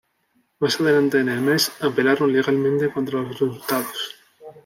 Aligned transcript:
Más 0.59 0.81
adelante 0.81 1.19
en 1.19 1.29
el 1.29 1.41
mes, 1.41 1.71
apelaron 1.79 2.33
legalmente 2.33 2.89
contra 2.91 3.19
los 3.21 3.33
resultados. 3.39 4.15